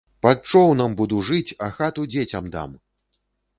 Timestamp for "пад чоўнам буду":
0.25-1.19